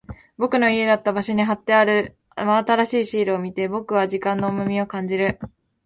[0.35, 5.37] 僕の家だった場所に貼ってある真新しいシールを見て、僕は時間の重みを感じる。